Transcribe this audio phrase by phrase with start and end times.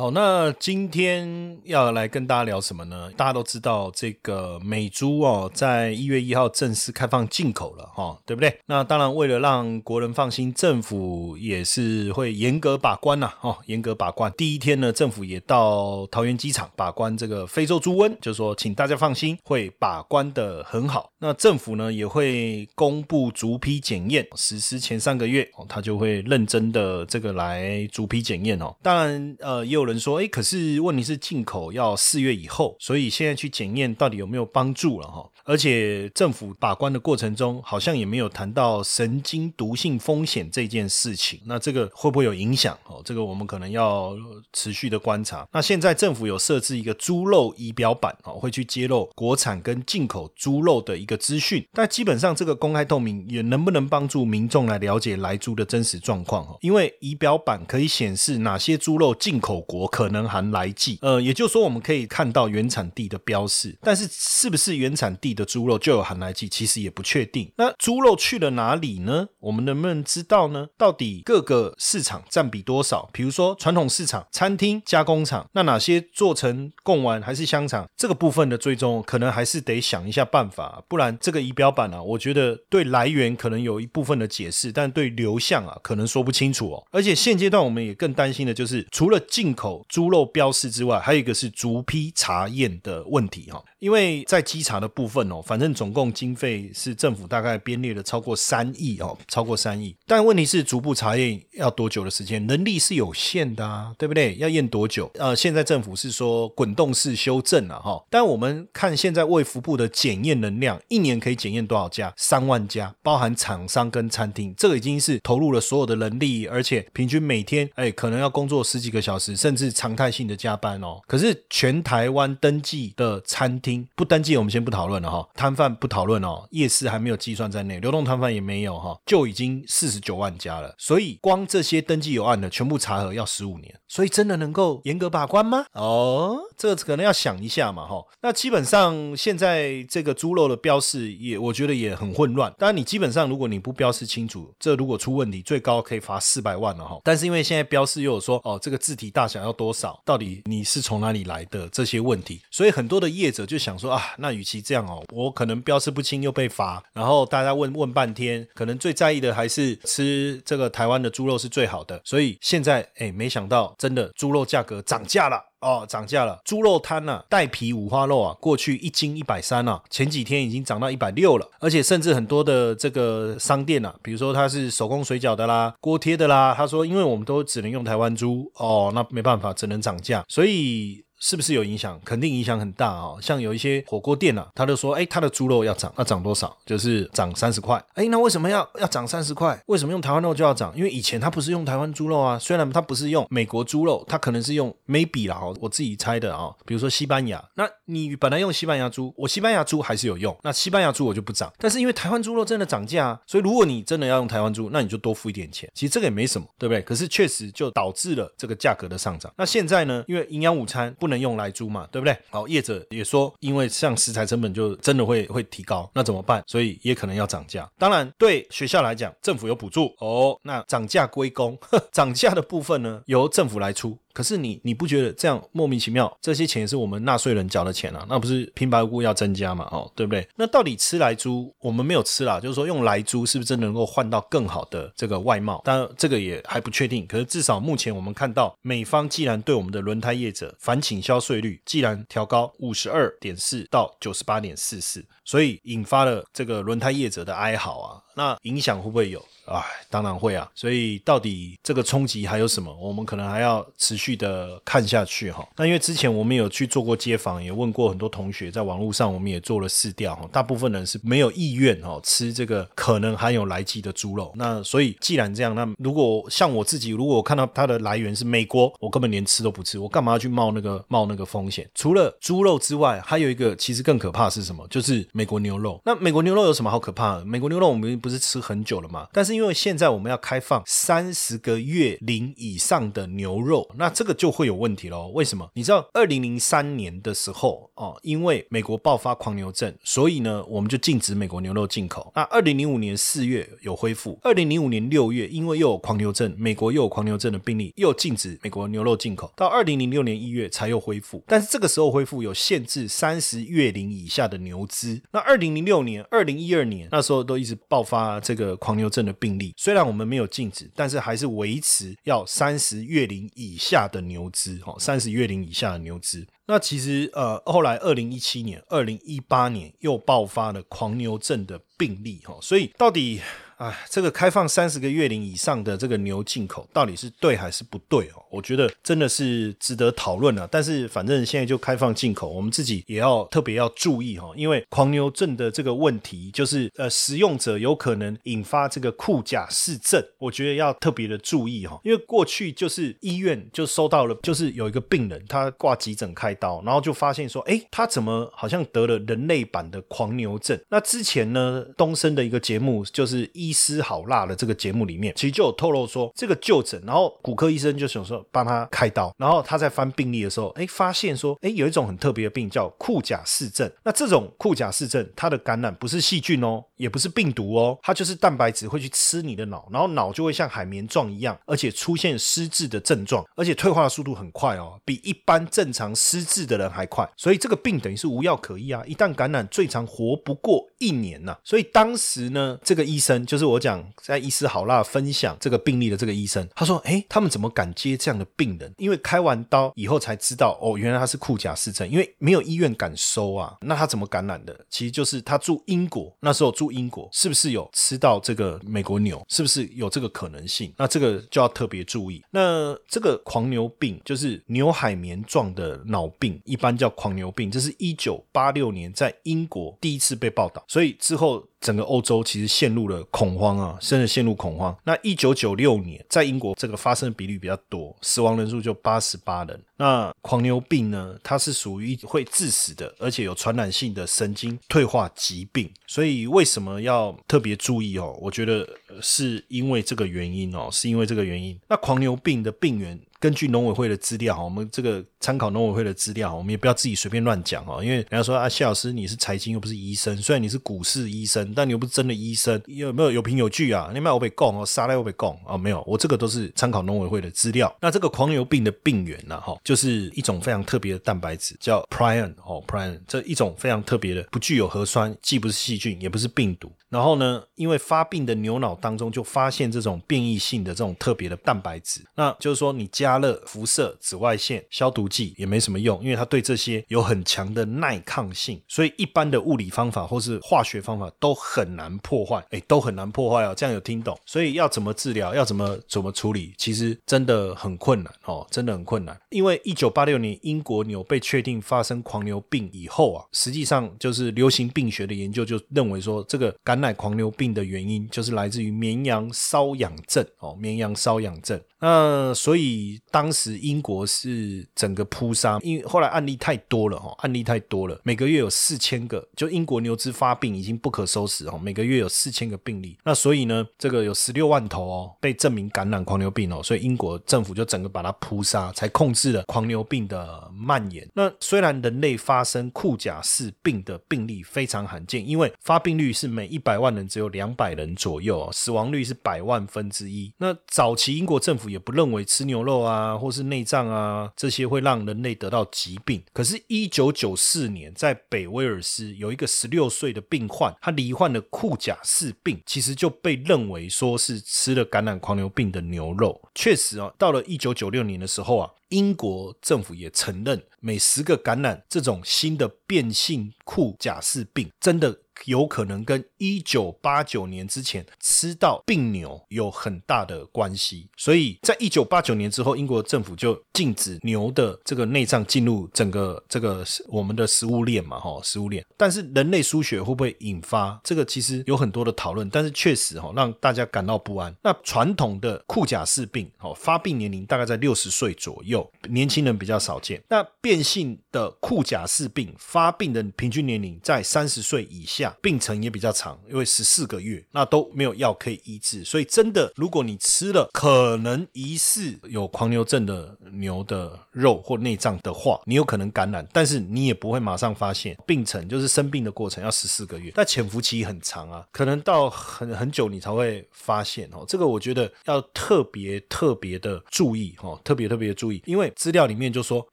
[0.00, 3.10] 好，那今天要来跟大家聊什么呢？
[3.18, 8.58] 大家都知道，这个美猪哦，在一月一号正式开放进口了哈，对不对？
[8.64, 14.32] 那当然，为了让国人放心，政府也是会严格把关呐，哦，严格把关。
[14.38, 21.10] 第一天呢，政府也到桃园机场把关这个非洲猪瘟，就说请大家放心，会把关的很好。
[21.18, 28.74] 那政府呢，也会公布逐批检验，实施前三个月，哦，他就会认真的这个来逐批检验哦。
[28.82, 35.28] 当然，呃，也有说，哎，可是问题是进口要四月以后，所以现在去检验到底有没有帮助了哈？
[35.44, 41.40] 而且政府把关的过程中，好像也没有谈到神经毒性风险这件事情。
[41.46, 42.78] 那这个会不会有影响？
[42.86, 44.14] 哦，这个我们可能要
[44.52, 45.48] 持续的观察。
[45.52, 51.66] 那现在政府有设置一个猪肉仪表板哦，会去揭露国产跟进口猪肉的一个资讯。
[51.72, 56.46] 但基本上这个公开透明，也能不能帮助民众来了解来猪的真实状况？
[56.46, 60.98] 哈，因为仪表板可以显示哪些猪肉进口国我可能含来剂。
[61.02, 67.50] 呃，也就是说我们可以看到原产地的标示，但是是不是原产地的猪肉就有含来剂，其实也不确定。
[67.56, 69.28] 那猪肉去了哪里呢？
[69.40, 70.68] 我们能不能知道呢？
[70.76, 73.08] 到底各个市场占比多少？
[73.12, 77.88] 比如说传统市场、餐厅、加工厂，那哪些做成贡丸还是香肠？
[77.96, 86.86] 这个部分的追踪，可能还是得想一下办法，不然这个仪表板啊，我觉得对来源可能有一部分的解释，但对流向啊，可能说不清楚哦。
[86.90, 93.62] 而且现阶段我们也更担心的就是，除了进口猪肉标示之外，还有一个是逐批查验的问题哈。
[93.78, 99.96] 因为在稽查的部分哦，反正总共经费是政府大概编列了超过三亿哦，超过三亿。
[100.06, 102.46] 但问题是逐步查验要多久的时间？
[102.46, 104.36] 能力是有限的啊，对不对？
[104.36, 105.10] 要验多久？
[105.14, 108.02] 呃，现在政府是说滚动式修正了哈。
[108.10, 112.12] 但我们看现在卫福部的检验能量，一年可以检验多少家？
[112.16, 121.00] 三万家，包含厂商跟餐厅，这个已经是投入了所有的能力，而且平均每天哎可能要工作十几个小时，甚至是常态性的加班哦。
[121.06, 123.86] 可是全台湾登记的餐厅。
[123.94, 125.28] 不登记，我们先不讨论了哈。
[125.34, 130.74] 摊贩不讨论哦，夜市还没有计算在内，流动摊贩也没有哈，就已经四十九万家了。
[130.78, 135.66] 所以光这些登记有案的全部查核要十五年，所以真的能够严格把关吗？
[135.72, 138.02] 哦，这个可能要想一下嘛哈。
[138.22, 142.52] 那基本上现在这个猪肉的标示也，我觉得也很混乱。
[142.58, 146.98] 当然你基本上如果你不标示清楚，这如果出问题，最高可以罚四百万了哈。
[147.04, 153.60] 但是因为现在标示又有说哦，这个字体大小要多少，到底你是从哪里来的这些问题，所以很多的业者就。
[153.60, 162.00] 想说啊，那与其这样哦，我可能标示不清又被罚，然后大家问问半天，可能最在意的还是吃这个台湾的猪肉是最好的。
[162.02, 166.40] 所以现在哎，没想到真的猪肉价格涨价了哦，涨价了。
[166.44, 181.04] 猪肉摊呐，带皮五花肉啊，过去一斤一百三啊，前几天已经涨到一百六了，而且甚至很多的这个商店啊，比如说它是手工水饺的啦、锅贴的啦，他说因为我们都只能用台湾猪哦，那没办法，只能涨价，所以。
[181.20, 182.00] 是不是有影响？
[182.04, 183.14] 肯定影响很大啊！
[183.20, 186.56] 像有一些火锅店啊，他就说：“哎，他的猪肉要涨，要涨多少？
[186.64, 187.82] 就是涨三十块。
[187.94, 189.62] 哎，那为什么要要涨三十块？
[189.66, 190.72] 为什么用台湾肉就要涨？
[190.74, 196.50] 因为以前他不是用台湾猪肉啊，虽然他不是用美国猪肉，他可能是用 maybe 啦，我自己猜的啊。
[196.64, 201.52] 比如说西班牙，那你本来用西班牙猪，我西班牙猪还是有用，那西班牙猪我就不涨。
[201.58, 205.70] 但是因为台湾猪肉真的涨价，所以如果你真的要用台湾猪，那你就多付一点钱。
[205.74, 206.80] 其实这个也没什么，对不对？
[206.80, 209.30] 可是确实就导致了这个价格的上涨。
[209.36, 210.02] 那现在呢？
[210.06, 212.16] 因为营养午餐不能用来租嘛，对不对？
[212.30, 216.42] 好，业者也说，因为像食材成本就真的会会提高，那怎么办？
[216.46, 217.70] 所以也可能要涨价。
[217.78, 221.58] 当然，对学校来讲，政府有补助哦，那涨价归公，
[221.92, 223.98] 涨价的部分呢，由政府来出。
[224.12, 226.10] 可是你你不觉得这样莫名其妙？
[226.20, 229.68] 这些钱也是我们纳税人缴的钱啊，那不是平白无故要增加嘛？
[229.70, 230.26] 哦，对不对？
[230.36, 235.60] 那到底吃来猪，我们没有吃啦，就是说用来猪是不是真的能够换到更好的这个外贸？
[235.64, 237.06] 当然这个也还不确定。
[237.06, 245.04] 可是至少目前我们看到，美方既然对我们的轮胎业者反倾销税率既然调高五十二点四到九十八点四四。
[245.30, 248.02] 所以引发了这个轮胎业者的哀嚎啊。
[248.16, 249.24] 那影响会不会有？
[249.46, 250.50] 哎，当然会啊。
[250.54, 252.74] 所以到底这个冲击还有什么？
[252.76, 255.48] 我们可能还要持续的看下去哈。
[255.56, 260.28] 那因为之前我们有去做过街访，也问过很多同学，在网络上我们也做了试调哈。
[260.32, 264.32] 大部分人是没有意愿哈吃这个可能含有来剂的猪肉。
[264.34, 271.68] 那所以既然这样，那如果像我自己，如果我看到它的来源是美国，我根本连吃都不吃，我干嘛要去冒那个冒那个风险？
[271.74, 274.66] 除了猪肉之外，还有一个其实更可怕是什么？
[274.68, 275.78] 就是美国牛肉。
[275.84, 277.24] 那美国牛肉有什么好可怕的？
[277.26, 279.06] 美国牛肉我们不是吃很久了吗？
[279.12, 285.08] 但是因为现在我们要开放三十个月龄以上的牛肉，那这个就会有问题喽。
[285.08, 285.46] 为什么？
[285.52, 292.10] 你知道二零零三年的时候哦，因为美国爆发狂牛症，所以呢，我们就禁止美国牛肉进口。
[292.16, 299.30] 那二零零五年四月有恢复，二零零五年六月因为又有狂牛症，美国又有狂牛症的病例，又禁止美国牛肉进口。
[299.36, 305.02] 到二零零六年一月才又恢复，但是这个时候恢复有限制三十月龄以下的牛只。
[305.12, 316.26] 那二零零六年、二零一二年那时候都一直爆发这个狂牛症的病例，虽然我们没有禁止，但是还是维持要三十月龄以下的牛只，哈，三十月龄以下的牛只。
[316.46, 323.20] 那其实呃，后来二零一七年、二零一八年又爆发了狂牛症的病例，哈，所以到底。
[323.60, 328.24] 哎，这个开放三十个月龄以上的这个牛进口，到底是对还是不对哦？
[328.30, 330.48] 我觉得真的是值得讨论啊。
[330.50, 341.78] 但是反正现在就开放进口，我们自己也要特别要注意哈，因为狂牛症的这个问题，就是呃，使用者有可能引发这个库甲氏症，我觉得要特别的注意哈。
[341.84, 350.58] 因为过去就是医院就收到了，就是有一个病人他挂急诊开刀，然后就发现说，哎，他怎么好像得了人类版的狂牛症？
[350.70, 353.49] 那之前呢，东升的一个节目就是医。
[353.50, 363.68] 医师好辣的这个节目里面，其实就有透露说，这个就诊，然后骨科医生就想说帮他开刀，然后他在翻病历的时候，哎，发现说，哎，有一种很特别的病叫库甲氏症。
[363.82, 377.10] 那这种库甲氏症，它的感染不是细菌哦，也不是病毒哦，它就是蛋白质会去吃你的脑，然后脑就会像海绵状一样，而且出现失智的症状，而且退化的速度很快哦，比一般正常失智的人还快。
[377.16, 381.36] 所以这个病等于是无药可医啊，一旦感染，最长活不过一年呐。
[381.42, 383.39] 所以当时呢，这个医生就。
[383.39, 388.72] 是是我讲在医师好辣分享这个病例的这个医生，他说：“哎，他们怎么敢接这样的病人？
[388.76, 393.56] 因为开完刀以后才知道，哦，原来他是库甲氏症，因为没有医院敢收啊。
[393.62, 394.54] 那他怎么感染的？
[394.68, 399.24] 其实就是他住英国，那时候住英国，是不是有吃到这个美国牛？
[399.28, 400.72] 是不是有这个可能性？
[400.76, 402.22] 那这个就要特别注意。
[402.30, 407.50] 那这个狂牛病就是牛海绵状的脑病，一般叫狂牛病。
[407.50, 414.76] 这是一九八六年在英国第一次被报道，所以之后。”整个欧洲其实陷入了恐慌啊，甚至陷入恐慌。
[414.84, 419.60] 那一九九六年在英国这个发生的比率比较多，死亡人数就八十八人。
[419.76, 425.70] 那狂牛病呢，它是属于会致死的，而且有传染性的神经退化疾病。
[425.86, 428.16] 所以为什么要特别注意哦？
[428.20, 428.68] 我觉得
[429.00, 431.58] 是因为这个原因哦，是因为这个原因。
[431.68, 432.98] 那狂牛病的病源。
[433.20, 437.84] 根据农委会的资料，我们这个参考农委会的资料，我们也不要自己随便乱讲哦。
[437.84, 443.90] 因为人家说啊，谢老师你是财经又不是医生，虽然你是股市医生，但你又不是真的医生，有没有有凭有据啊？
[443.92, 447.70] 你卖我被供哦，杀来我被供哦，没有，我这个都是参考农委会的资料。
[447.80, 456.72] 那这个狂牛病的病源呢，哈，就是一种非常特别的蛋白质，叫 prion 哦，prion 这一种非常特别的，不具有核酸，既不是细菌，也不是病毒。
[456.90, 473.54] 然后呢，因为发病的牛脑当中就发现这种变异性的这种特别的蛋白质，那就是说你加热、辐射、紫外线、消毒剂也没什么用，因为它对这些有很强的耐抗性，所以一般的物理方法或是化学方法都很难破坏，哎，都很难破坏哦。
[473.56, 474.18] 这样有听懂？
[474.26, 479.16] 所以要怎么治疗，要怎么怎么处理，其实真的很困难哦，真的很困难。
[479.30, 491.60] 因为一九八六年英国牛被确定发生狂牛病以后啊，实际上就是流行病学的研究就认为说这个感奶狂牛病的原因就是来自于绵羊瘙痒症哦，绵羊瘙痒症。
[491.82, 502.98] 那所以当时英国是整个扑杀，因为后来案例太多了哈，案例太多了，每个月有四千个，就英国牛只发病已经不可收拾哦，每个月有四千个病例。
[503.02, 511.08] 那所以呢，这个有十六万头哦被证明感染狂牛病哦，所以英国政府就整个把它扑杀，才控制了狂牛病的蔓延。
[511.14, 520.32] 那虽然人类发生库甲氏病的病例非常罕见，因为发病率是每一百百万人只有两百人左右，死亡率是百万分之一。
[520.38, 526.22] 那早期英国政府也不认为吃牛肉啊，或是内脏啊这些会让人类得到疾病。
[526.32, 536.40] 可是，一九九四年在北威尔斯有一个十六岁的病患，他罹患了库贾氏病，其实就被认为说是吃了感染狂牛病的牛肉。
[536.54, 538.70] 确实啊，到了一九九六年的时候啊。
[538.90, 545.16] 英国政府也承认，每十个感染这种新的变性库贾氏病，真的。
[545.44, 558.84] 有可能跟一九八九年之前吃到病牛有很大的关系，所以在一九八九年之后，英国政府就禁止牛的这个内脏进入整个这个我们的食物链嘛，哈，食物链。
[558.96, 561.24] 但是人类输血会不会引发这个？
[561.30, 564.52] 其实有很多的讨论，但是确实哈，让大家感到不安。
[564.62, 570.20] 那传统的库贾氏病，哦，发病年龄大概在六十岁左右，年轻人比较少见。
[570.28, 575.29] 那变性的库贾氏病发病的平均年龄在三十岁以下。
[575.40, 594.44] 病程也比较长，因为十四个月，那都没有药可以医治，所以真的，如果你吃了可能疑似有狂牛症的牛的肉或内脏的话，你有可能感染，但是你也不会马上发现病程，就是生病的过程要十四个月，但潜伏期很长啊，可能到很很久你才会发现哦。
[594.46, 599.86] 这个我觉得要特别特别的注意哦，特别特别注意，因为资料里面就说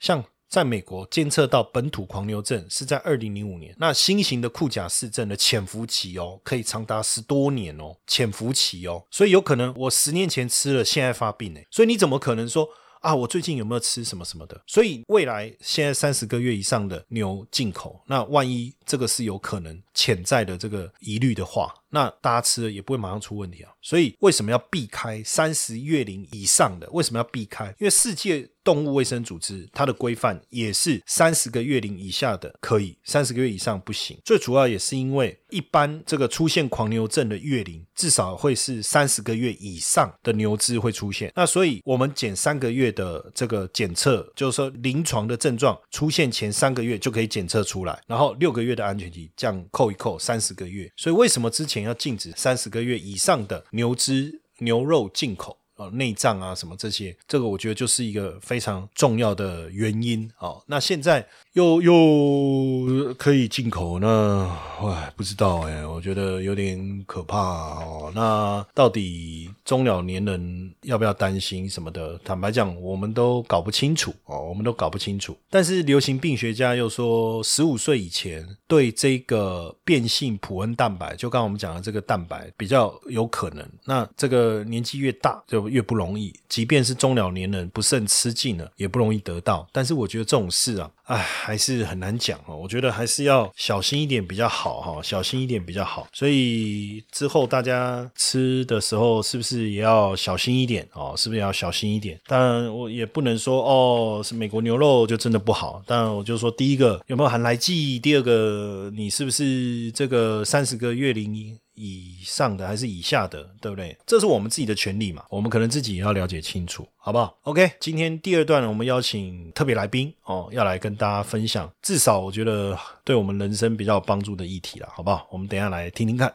[0.00, 0.22] 像。
[0.48, 12.68] 在美国监测到本土狂牛症是在二零零五年，那新型的库贾氏症的潜伏期哦，可以长达十多年哦，潜伏期哦，所以有可能我十年前吃了，现在发病呢，所以你怎么可能说
[13.00, 14.60] 啊，我最近有没有吃什么什么的？
[14.66, 21.72] 所以未来现在三十个月以上的牛进口，那万一这个是有可能潜在的这个疑虑的话。
[21.90, 26.88] 那大家吃了也不会马上出问题啊，所以为什么要避开三十月龄以上的？
[26.90, 27.66] 为什么要避开？
[27.78, 34.18] 因为世界动物卫生组织它的规范也是三十个月龄以下的可以，三十个月以上不行。
[34.24, 41.32] 最主要也是因为一般这个出现狂牛症的月龄至少会是三十个月以上的牛只会出现。
[41.36, 50.92] 那所以我们减三个月的这个检测，就是说临床的症状出现前三个月就可以检测出来，然后六个月的安全期这样扣一扣三十个月。
[50.96, 51.86] 所以为什么之前？
[51.86, 55.56] 要禁止三十个月以上的牛只、牛肉进口。
[55.76, 60.62] 呃，内脏啊，什么这些，这个我觉得就是一个非常重要的原因哦。
[60.66, 64.50] 那现在又又可以进口呢？
[64.80, 68.10] 哎，不知道哎，我觉得有点可怕哦。
[68.14, 72.18] 那到底中老年人要不要担心什么的？
[72.24, 75.36] 坦白讲，我们都搞不清楚哦，我们都搞不清楚。
[75.50, 83.66] 但是流行病学家又说，十五岁以前对这个变性普恩蛋白，就刚刚我们讲的这个蛋白比较有可能。
[83.84, 89.66] 那这个年纪越大就越不容易，即便是中老年人不慎吃尽了，也不容易得到。
[89.72, 92.56] 但是我觉得这种事啊，哎，还是很难讲哦。
[92.56, 96.06] 我觉得还是要小心一点比较好哈，小心一点比较好。
[96.12, 101.14] 所以之后大家吃的时候，是不是也要小心一点哦？
[101.16, 102.20] 是不是要小心一点？
[102.26, 105.82] 当然，我也不能说哦，是美国牛肉就真的不好。
[105.86, 111.58] 当然，我就说第一个有没有含来剂，第二个你是不是这个三十个月龄？
[111.76, 113.96] 以上的还是以下的，对不对？
[114.04, 125.28] 这是我们自己的权利嘛，我们可能自己也要了解清楚，好不好？OK，今天第二段我们邀请特别来宾哦，要来跟大家分享，至少我觉得对我们人生比较有帮助的议题了，好不好？
[125.30, 126.32] 我们等下来听听看。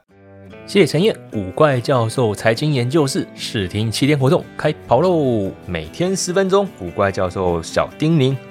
[0.68, 8.51] 谢谢陈燕，古怪教授财经研究室试听七天活动开跑喽，每天十分钟，古怪教授小叮咛。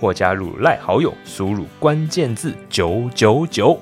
[0.00, 3.78] 或加入赖好友，输入关键字九九九。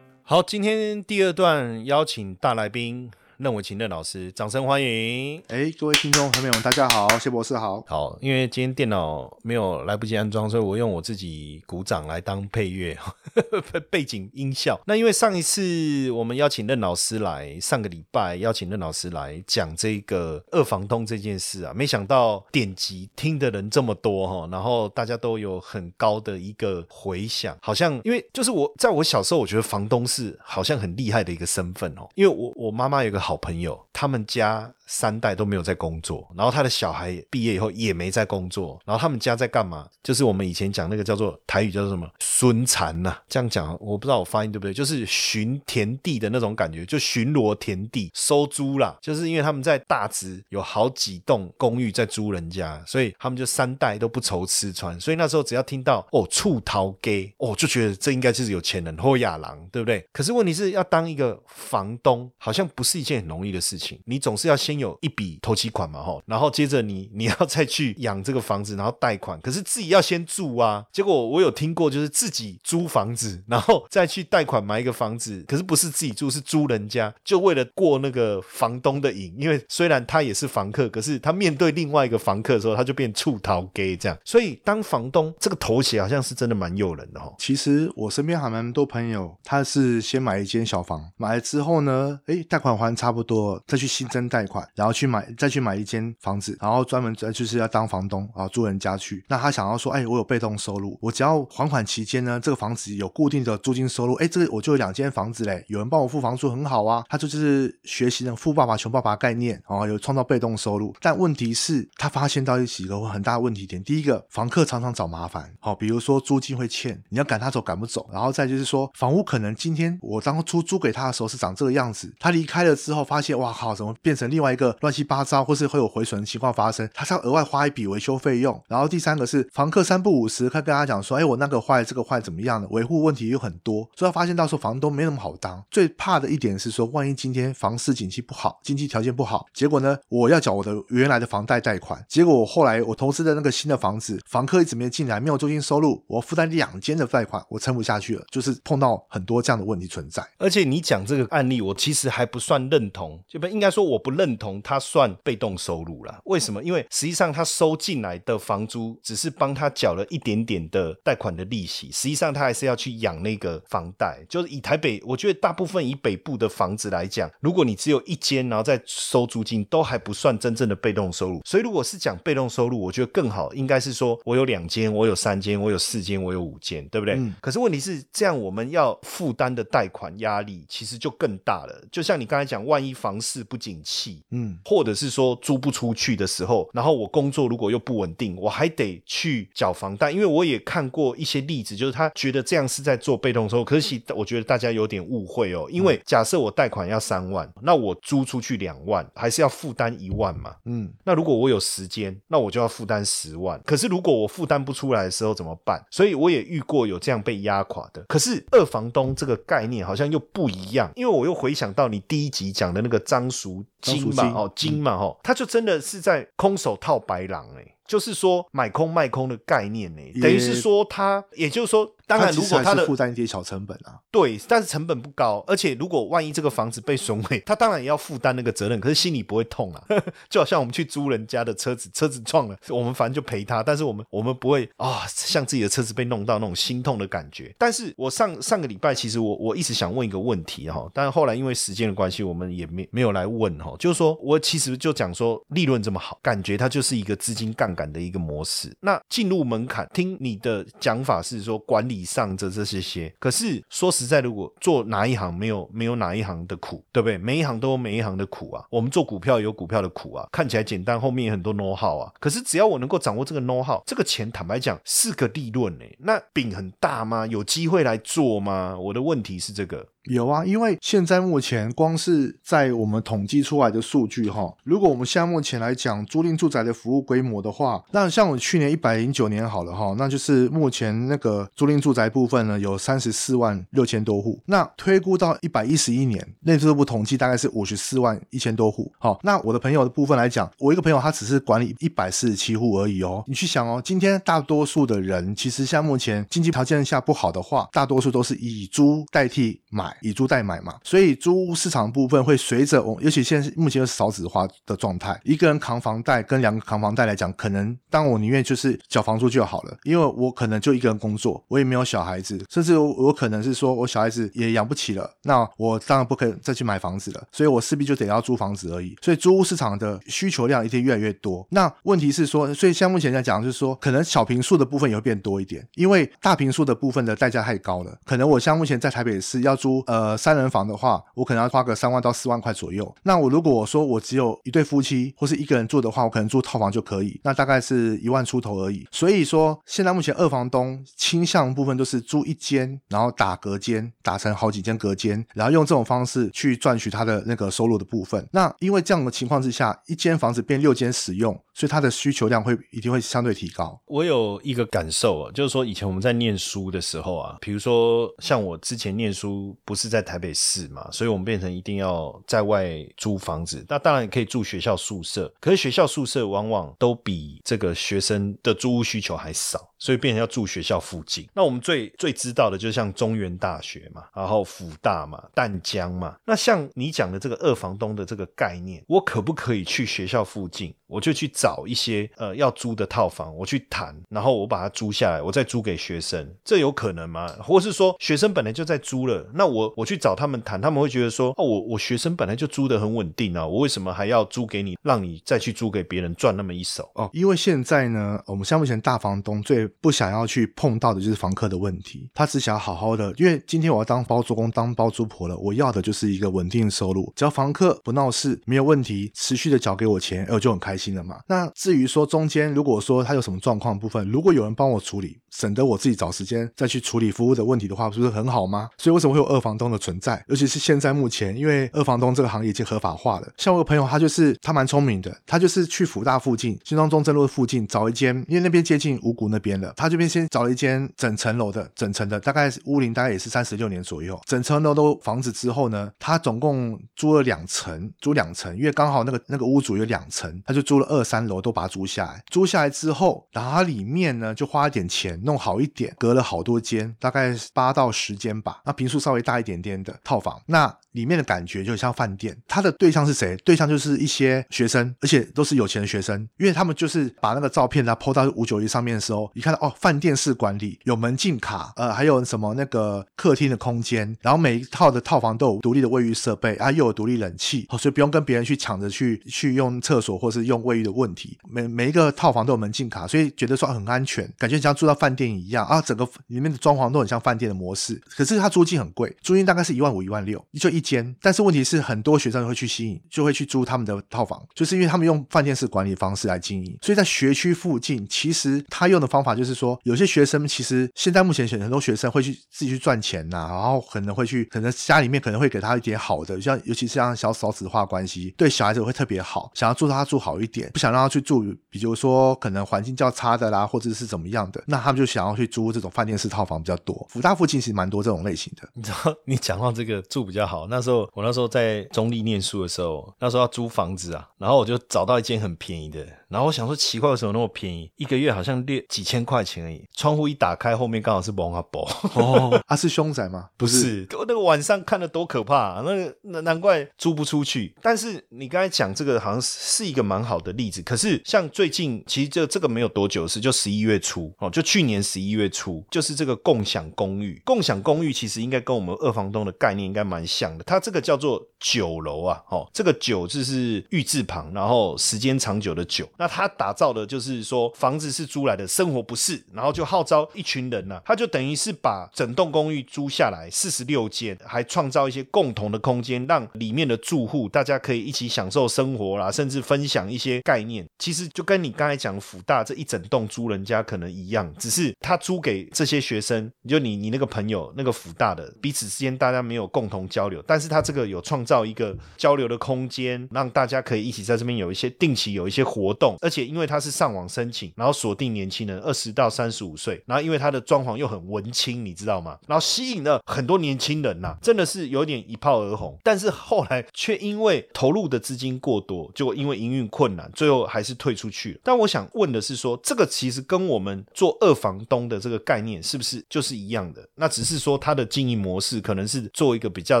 [0.22, 3.10] 好，今天第二段邀请大来宾。
[3.40, 5.42] 任伟勤任老师，掌声欢迎！
[5.48, 7.82] 哎，各位听众朋友们，大家好，谢博士好。
[7.86, 12.94] 好，因为今天电脑没有来不及安装，所以我用我自己鼓掌来当配乐，
[13.88, 14.78] 背景音效。
[14.86, 33.18] 那因为上一次我们邀请任老师来，上个礼拜邀请任老师来讲这个二房东这件事啊，没想到点击听的人这么多哈，然后大家都有很高的一个回响，好像因为就是我在我小时候，我觉得房东是好像很厉害的一个身份哦，因为我我妈妈有个。
[33.29, 34.74] 好好朋友，他们家。
[34.90, 39.88] 三代都没有在工作，然后他的小孩毕业以后也没在工作，然后他们家在干嘛？
[40.02, 60.04] 就是我们以前讲那个叫做台语叫做什么孙残呐，这样讲我不知道我发音对不对，就是巡田地的那种感觉，就巡逻田地收租啦，就是因为他们在大直有好几栋公寓在租人家，所以他们就三代都不愁吃穿，所以那时候只要听到哦醋桃给哦，就觉得这应该就是有钱人或亚郎，对不对？
[60.12, 70.84] 可是问题是要当一个房东，好像不是一件很容易的事情，你总是要先有一笔头期款嘛，吼，然后接着你 你要再去养这个房子，然后贷款，可是自己要先住啊。
[70.90, 84.18] 结果我有听过，就是自己租房子，然后再去贷款买一个房子，可是不是自己住，是租人家，就为了过那个房东的瘾，因为虽然他也是房客，可是他面对另外一个房客的时候，他就变处逃 gay 这样。
[84.24, 87.32] 所以当房东这个头衔好像是真的蛮诱人的哈。
[87.38, 99.24] 其实我身边还蛮多朋友，他是先买一间小房，买了之后呢，诶，贷款还差不多，再去新增贷款，然后去买再去买一间房子，然后专门再就是要当房东啊，租人家去。
[99.28, 107.04] 那他想要说，哎，我有被动收入，我只要还款期间呢，这个房子有固定的租金收入，哎，这个我就有两间房子嘞，有人帮我付房租，很好啊。
[107.08, 110.94] 他就是学习那富爸爸穷爸爸概念，哦，有创造被动收入。
[111.00, 128.60] 但问题是，他发现到一几个很大的问题点，第一个，房客常常找麻烦，好，比如说租金会欠，你要赶他走赶不走，然后再就是说，房屋可能今天我当初租给他的时候是长这个样子，他离开了之后发现，哇靠，怎么变成另外一个乱七八糟，或是会有毁损的情况发生，他是要额外花一笔维修费用。
[128.68, 135.62] 然后第三个是房客三不五时，他跟他讲说，哎，我那个坏，这个坏怎么样的，维护问题有很多，所以他发现到时候房东没那么好当。
[135.70, 150.26] 最怕的一点是说，万一今天房市景气不好，经济条件不好，结果呢，我要缴我的原来的房贷贷款，结果我后来我投资的那个新的房子，房客一直没进来，没有租金收入，我负担两间的贷款，我撑不下去了，就是碰到很多这样的问题存在。
[150.38, 156.18] 而且你讲这个案例，我其实还不算认同，就不应该说我不认同他算被动收入了。
[156.24, 156.64] 为什么？
[156.64, 164.24] 因为实际上他收进来的房租只是帮他缴了一点点的贷款的利息，实际上他还是要去养那个房贷。
[164.28, 171.42] 就是以台北，我觉得大部分以北部的房子来讲，如果你只有一间，然后再收租金，都还不算真正的被动收入。
[171.44, 177.20] 所以如果是讲被动收入，我觉得更好，应该是说我有两间，我有三间，我有四间，我有五间，对不对？
[177.40, 181.84] 可是问题是这样，我们要负担的贷款压力其实就更大了。
[181.90, 190.10] 就像你刚才讲，万一房市不景气，嗯，或者是说租不出去的时候，然后我工作如果又不稳定，我还得去缴房贷。
[190.10, 195.66] 因为我也看过一些例子，就是他觉得这样是在做被动收入，可是我觉得大家有点误会哦。
[195.70, 200.54] 因为假设我贷款要三万，那我租出去两万，还是要负担一万嘛？
[200.64, 203.60] 嗯，那如果我有时间，那我就要负担十万。
[203.64, 205.84] 可是如果我负担不出来的时候怎么办？
[205.90, 208.02] 所以我也遇过有这样被压垮的。
[208.08, 217.76] 可是二房东这个概念好像又不一样，因为我又回想到你第一集讲的那个张淑金嘛，哦，金嘛，哦，他就真的是在空手套白狼哎。
[217.86, 229.84] 就是说买空卖空的概念呢，等于是说他，也就是说，当然如果他的负担一些小成本啊，对，但是成本不高，而且如果万一这个房子被损毁，他当然也要负担那个责任，可是心里不会痛啊，
[230.30, 237.54] 就好像我们去租人家的车子，车子撞了，我们反正就赔他，但是我们我们不会啊，像自己的车子被弄到那种心痛的感觉。
[237.58, 247.90] 但是我上上个礼拜，其实我我一直想问一个问题哈，但是后来因为时间的关系，我们也没没有来问哈，就是说我其实就讲说利润这么好，感觉它就是一个资金杠杆。
[247.90, 257.18] 的一个模式，那进入门槛，听你的讲法是说管理以上这这些些，可是说实在，如果做哪一行没有没有哪一行的苦，对不对？
[257.18, 258.64] 每一行都有每一行的苦啊。
[258.70, 262.12] 我们做股票有股票的苦啊，看起来简单，后面有很多 know how 啊。
[262.18, 265.84] 可是只要我能够掌握这个 know how，这个钱坦白讲是个利润呢。
[265.98, 267.26] 那饼很大吗？
[267.26, 268.76] 有机会来做吗？
[268.78, 269.86] 我的问题是这个。
[270.04, 288.90] 有啊，因为现在目前光是在我们统计出来的数据哈，如果我们现在目前来讲租赁住宅的服务规模的话，那像我去年一百零九年好了哈，那就是目前那个租赁住宅部分呢有三十四万六千多户，那推估到一百一十一年内政部统计大概是五十四万一千多户。
[288.98, 293.22] 好，那我的朋友的部分来讲，我一个朋友他只是管理一百四十七户而已哦。
[293.26, 299.89] 你去想哦，今天大多数的人其实像目前经济条件下不好的话，大多数都是以租代替买。
[300.00, 318.96] 以租代买嘛，所以租屋市场部分会随着我，尤其现在目前是少子化的状态，一个人扛房贷跟两个扛房贷来讲，可能当我宁愿就是缴房租就好了，因为我可能就一个人工作，我也没有小孩子，甚至我我可能是说我小孩子也养不起了，那我当然不可以再去买房子了，所以我势必就得要租房子而已。
[319.00, 321.46] 所以租屋市场的需求量一定越来越多。
[321.50, 329.79] 那问题是说，所以像目前在讲，就是说可能小平数的部分也会变多一点，因为大平数的部分的代价太高了，可能我像目前在台北市要租。
[329.86, 332.94] 呃三人房的话，我可能要花个三万到四万块左右。
[333.02, 338.86] 那我如果说我只有一对夫妻或是一个人住的话，我可能住套房就可以，那大概是一万出头而已。
[338.90, 348.26] 所以说，现在目前二房东倾向部分都是租一间，然后打隔间，打成好几间隔间，然后用这种方式去赚取他的那个收入的部分。
[348.32, 353.80] 那因为这样的情况之下，一间房子变六间使用，所以它的需求量会一定会相对提高。
[353.86, 363.64] 我有一个感受啊，就是说以前我们在念书的时候啊，比如说像我之前念书不是在台北市嘛，所以我们变成一定要在外租房子。
[363.68, 369.70] 那当然也可以住学校宿舍，可是学校宿舍往往都比这个学生的租屋需求还少。
[369.82, 371.26] 所以变成要住学校附近。
[371.32, 376.14] 那我们最最知道的，就像中原大学嘛，然后辅大嘛，淡江嘛。
[376.26, 387.26] 那像你讲的这个二房东的这个概念，我可不可以去学校附近，我就去找一些呃要租的套房，我去谈，然后我把它租下来，我再租给学生，这有可能吗？
[387.42, 396.88] 或是说学生本来就在租了，那我我去找他们谈，他们会觉得说，哦，我我学生本来就租的很稳定啊，我为什么还要租给你，让你再去租给别人赚那么一手？
[396.94, 411.18] 哦，因为现在呢，我们像目前大房东最不想要去碰到的就是房客的问题，他只想要好好的，因为今天我要当包租公、当包租婆了，我要的就是一个稳定的收入，只要房客不闹事，没有问题，持续的缴给我钱，我就很开心了嘛。
[411.26, 418.68] 那至于说中间如果说他有什么状况部分，如果有人帮我处理，省得我自己找时间再去处理服务的问题的话，不是很好吗？
[418.78, 420.24] 所以为什么会有二房房东的存在？
[420.28, 423.28] 尤其是现在目前，因为二房东这个行业已经合法化了。
[423.36, 442.22] 像我有朋友，他就是他蛮聪明的，他就是去福大附近、新庄中正路附近找一间，因为那边接近五股那边了，他这边先找了一间整层楼的，整层的大概屋龄大概也是三十六年左右，整层楼都房子之后呢，他总共租了两层，租两层，因为刚好那个那个屋主有两层，他就租了二三楼都把它租下来。
[442.30, 450.78] 租下来之后，然后他里面呢就花一点钱弄好一点，隔了好多间，大概八到十间吧，那平数稍微大一点点的套房，那。
[450.92, 453.36] 里面的感觉就像饭店，他的对象是谁？
[453.44, 471.38] 对象就是一些学生，而且都是有钱的学生，因为他们就是把那个照片啊抛到五九一上面的时候，一看到哦，饭店式管理，有门禁卡，呃，还有什么那个客厅的空间，然后每一套的套房都有独立的卫浴设备啊，又有独立冷气，所以不用跟别人去抢着去去用厕所或是用卫浴的问题。
[471.48, 478.00] 每每一个套房都有门禁卡，所以觉得说很安全，感觉像住到饭店一样啊，整个里面的装潢都很像饭店的模式。
[478.16, 480.79] 可是它租金很贵，租金大概是一万五一万六，就一。
[480.80, 507.06] 间，但是问题是很多学生会去吸引，就会去租他们的套房，就是因为他们用饭店式管理方式来经营，所以在学区附近，其实他用的方法就是说，有些学生其实现在目前选很多学生会去自己去赚钱呐，然后可能会去，可能家里面可能会给他一点好的，像尤其是像小嫂子化关系，对小孩子会特别好，想要住他住好一点，不想让他去住，比如说可能环境较差的啦，或者是怎么样的，那他们就想要去租这种饭店式套房比较多。
[507.10, 508.68] 福大附近其实蛮多这种类型的。
[508.74, 510.66] 你知道， 你讲到这个住比较好。
[510.70, 519.84] 那时候我那时候在中立念书的时候，那时候要租房子啊，然后我就找到一间很便宜的，然后我想说奇怪为什么那么便宜，一个月好像六几千块钱而已。
[519.96, 523.48] 窗户一打开，后面刚好是蒙阿伯哦，他 是凶宅吗？
[523.56, 527.74] 不是，那个晚上看的多可怕，那个那难怪租不出去。
[527.82, 541.44] 但是你刚才讲这个好像是一个蛮好的例子，可是像最近其实这这个没有多久是就十一月初哦，就去年十一月初，就是这个共享公寓，共享公寓其实应该跟我们二房东的概念应该蛮像的，它这个叫做。
[541.60, 546.08] 酒楼啊，哦，这个酒字是玉字旁，然后时间长久的久。
[546.20, 560.86] 那他打造的就是说房子是租来的，生活不是，然后就号召一群人呢，他就等于是把整栋公寓租下来，四十六间，还创造一些共同的空间，让里面的住户大家可以一起享受生活啦，甚至分享一些概念。
[561.00, 571.40] 其实就跟你刚才讲福大这一整栋租人家可能一样，只是他租给这些学生，就你你那个朋友那个福大的彼此之间大家没有共同交流，但是他这个有创。
[571.50, 582.38] 造一个交流的空间，让大家可以一起在这边有一些定期有一些活动，而且因为它是上网申请，然后锁定年轻人二十到三十五岁，然后因为它的装潢又很文青，你知道吗？
[582.46, 585.96] 然后吸引了很多年轻人呐，真的是有点一炮而红。
[586.02, 591.60] 但是后来却因为投入的资金过多，就因为营运困难，最后还是退出去了。
[591.62, 597.06] 但我想问的是，说这个其实跟我们做二房东的这个概念是不是就是一样的？
[597.14, 600.00] 那只是说它的经营模式可能是做一个比较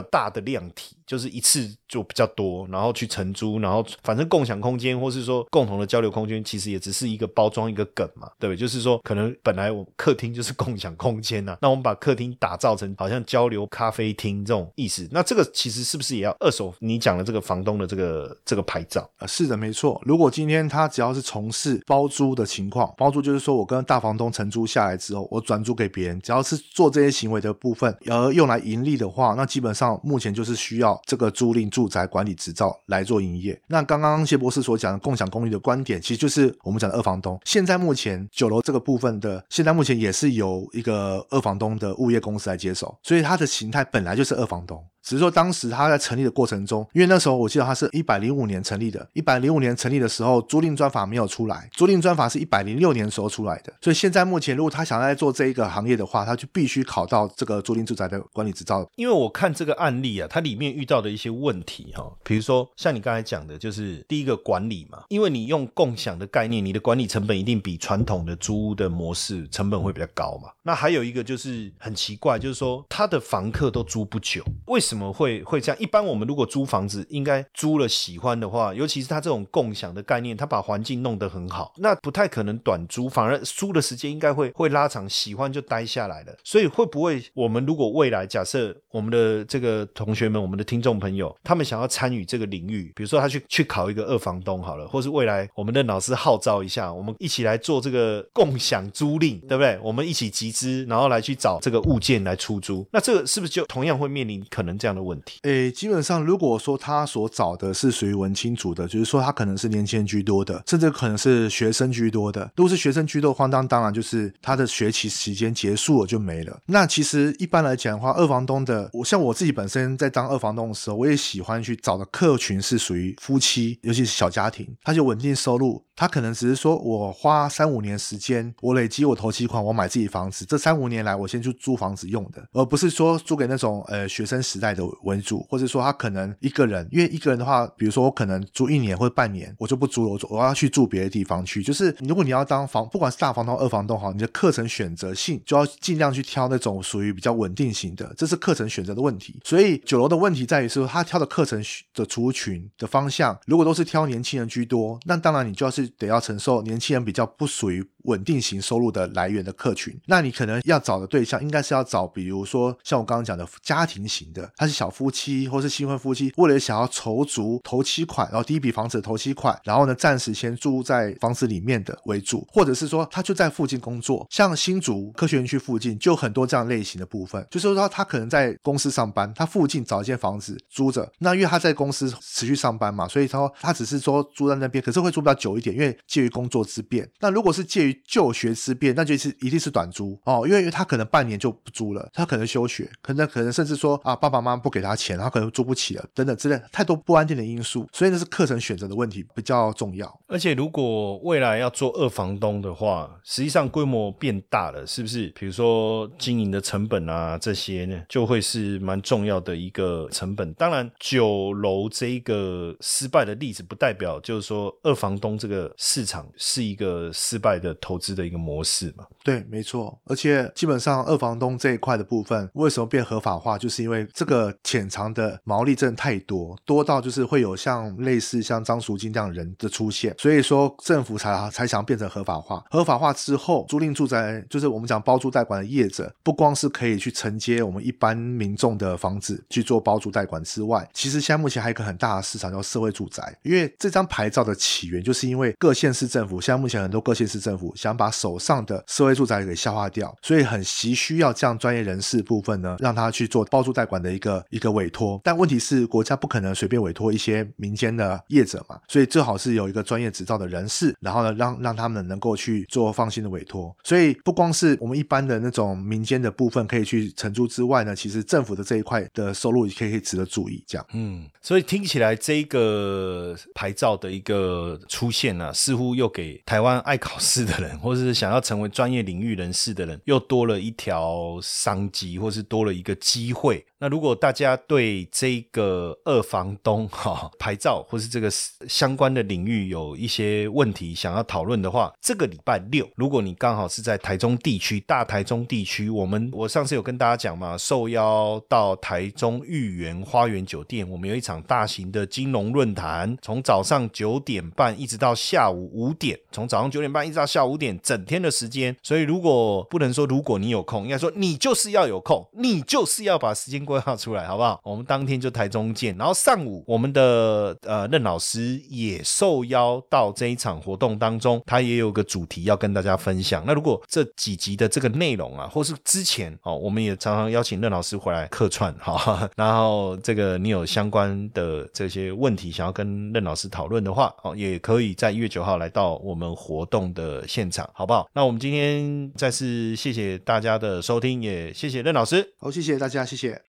[0.02, 0.96] 大的量体。
[1.10, 8.56] 就是一次就比较多，然后去承租，然后反正共享空间或是说共同的交流空间，其实也只是一个包装一个梗嘛，对不对？
[8.56, 16.72] 就是说可能本来我客厅就是共享空间呐、那我们把客厅打造成好像交流咖啡厅这种意思，那这个其实是不是也要二手？
[16.78, 19.10] 你讲的这个房东的这个这个牌照？
[19.18, 20.00] 呃，是的，没错。
[20.04, 33.60] 如果今天他只要是从事包租的情况，包租就是说我跟大房东承租下来之后，我转租给别人，只要是做这些行为的部分，而用来盈利的话，那基本上目前就是需要这个租赁住宅管理执照来做营业。
[33.66, 37.38] 那刚刚谢博士所讲的共享公寓的观点，其实就是我们讲的二房东。
[37.44, 44.84] 现在目前九楼这个部分的，现在目前也是由一个二房东的物业公司来接手，所以它的形态本来就是二房东。
[45.02, 58.86] 只是说当时他在成立的过程中，因为那时候我记得他是一百零五年成立的，一百零五年成立的时候，租赁专法没有出来，租赁专法是一百零六年时候出来的，所以现在目前如果他想要在做这一个行业的话，他就必须考到这个租赁住宅的管理执照。
[58.96, 70.50] 因为我看这个案例啊，它里面遇到的一些问题哈、比如说像你刚才讲的，就是第一个管理嘛，因为你用共享的概念，你的管理成本一定比传统的租屋的模式成本会比较高嘛。
[70.62, 75.80] 那还有一个就是很奇怪，就是说他的房客都租不久，为什怎么会会这样？
[75.80, 86.36] 一般我们如果租房子，应该租了喜欢的话，尤其是他这种共享的概念，他把环境弄得很好，那不太可能短租，反而租的时间应该会会拉长，喜欢就待下来了。
[86.42, 99.78] 所以会不会我们如果未来假设我们的这个同学们、我们的听众朋友，他们想要参与这个领域，比如说他去去考一个二房东好了，或是未来我们的老师号召一下，我们一起来做这个共享租赁，对不对？
[99.84, 105.38] 我们一起集资，然后来去找这个物件来出租，那这个是不是就同样会面临可能这样的问题？
[105.42, 112.50] 诶，基本上如果说他所找的是属于文青组的，就是说他可能是年轻人居多的，甚至可能是学生居多的。
[112.56, 116.58] 如果是学生居多的话，当当然就是他的学期时间结束了就没了。
[116.66, 125.84] 那其实一般来讲的话，二房东的，我像我自己本身在当二房东的时候，我也喜欢去找的客群是属于夫妻，尤其是小家庭，他就稳定收入。
[126.00, 130.46] 他可能只是说我花三五年时间，我累积我头期款，我买自己房子。
[130.46, 141.62] 这三五年来，我先去租房子用的，而不是说租给那种呃学生时代的为主，或者说他可能一个人，因为一个人的话，比如说我可能租一年或者半年，我就不租了，我我要去住别的地方去。
[141.62, 149.38] 就是如果你要当房，不管是大房东、二房东哈，你的课程选择性就要尽量去挑那种属于比较稳定型的，这是课程选择的问题。
[149.44, 187.08] 所以九楼的问题在于说，他挑的课程的族群的方向，如果都是挑年轻人居多，那当然你就要是得要承受年轻人比较不属于稳定型收入的来源的客群，那你可能要找的对象应该是要找，比如说像我刚刚讲的家庭型的，他是小夫妻或是新婚夫妻，为了想要筹足头期款，然后第一笔房子的头期款，然后呢暂时先住在房子里面的为主，或者是说他就在附近工作，像新竹科学园区附近就很多这样类型的部分，就是说他可能在公司上班，他附近找一间房子租着，那因为他在公司持续上班嘛，所以他说他只是说住在那边，可是会住比较久一点，因为介于工作之便。
[187.20, 200.20] 那如果是介于就学之变，那就是一定是短租哦，因为他可能半年就不租了，他可能休学，可能可能甚至说啊爸爸妈妈不给他钱，他可能租不起了，等等之类，太多不安定的因素，所以那是课程选择的问题比较重要。
[200.26, 205.28] 而且如果未来要做二房东的话，实际上规模变大了，是不是？
[205.38, 210.52] 比如说经营的成本啊这些呢，就会是蛮重要的一个成本。
[210.54, 219.04] 当然，九楼这一个失败的例子，不代表就是说二房东这个市场是一个失败的投资的一个模式嘛。
[219.22, 219.98] 对，没错。
[220.04, 232.62] 而且基本上二房东这一块的部分，为什么变合法化，就是因为这个潜藏的毛利真的太多，多到就是会有像类似像张淑金这样人的出现，所以说政府才才想变成合法化。
[232.70, 255.20] 合法化之后，租赁住宅就是我们讲包租代管的业者，不光是可以去承接我们一般民众的房子去做包租代管之外，其实现在目前还有一个很大的市场叫社会住宅，因为这张牌照的起源就是因为各县市政府现在目前很多各县市政府想把手上的社会住宅给消化掉，所以很急需要这样专业人士部分呢，让他去做包租代管的一个一个委托。
[255.22, 263.74] 但问题是国家不可能随便委托一些民间的业者嘛，所以最好是有一个专业执照的人士，然后呢让让他们能够去做放心的委托。
[263.84, 270.64] 所以不光是我们一般的那种民间的部分可以去承租之外呢，其实政府的这一块的收入也可以可以值得注意。
[270.66, 283.64] 这样，嗯，所以听起来这个牌照的一个出现呢、似乎又给台湾爱考试的人，或者是想要成为专业领域人士的人，又多了一条商机，或是多了一个机会。
[283.82, 288.30] 那如果大家对这个二房东哈牌照或是这个
[288.68, 308.76] 相关的领域有一些问题想要讨论的话，这个礼拜六，如果你刚好是在台中地区，大台中地区，我们我上次有跟大家讲嘛，受邀到台中裕园花园酒店，我们有一场大型的金融论坛，从早上九点半一直到下午五点，从早上九点半一直到下午五点，整天的时间。
[308.82, 313.64] 所以如果不能说如果你有空，应该说你就是要有空，你就是要把时间。
[313.70, 314.60] 规划出来好不好？
[314.64, 323.44] 我们当天就台中见，然后上午我们的呃任老师也受邀到这一场活动当中，他也有个主题要跟大家分享。
[323.46, 338.08] 那如果这几集的这个内容啊，或是之前哦，我们也常常邀请任老师回来客串哈， 然后这个你有相关的这些问题想要跟任老师讨论的话哦，也可以在一月九号来到我们活动的现场，好不好？
[338.12, 342.34] 那我们今天再次谢谢大家的收听，也谢谢任老师。
[342.40, 343.40] 好，谢谢大家，谢谢。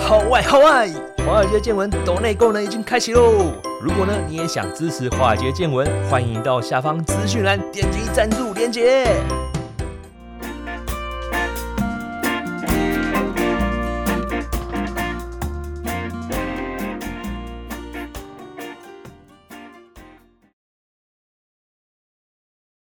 [0.00, 0.88] 好外好外，
[1.24, 3.52] 华尔街见闻抖内功能已经开启喽！
[3.80, 9.06] 如果呢你也想支持华尔街见闻，欢迎到下方资讯栏点击赞助连接。